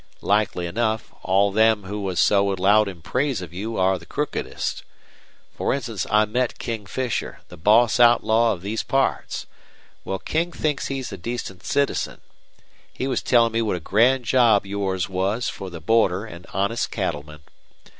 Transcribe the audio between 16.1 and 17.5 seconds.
an' honest cattlemen.